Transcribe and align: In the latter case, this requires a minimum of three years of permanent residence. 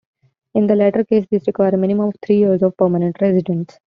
In 0.55 0.65
the 0.65 0.75
latter 0.75 1.03
case, 1.03 1.27
this 1.29 1.45
requires 1.45 1.75
a 1.75 1.77
minimum 1.77 2.07
of 2.09 2.15
three 2.25 2.37
years 2.39 2.63
of 2.63 2.75
permanent 2.75 3.17
residence. 3.21 3.77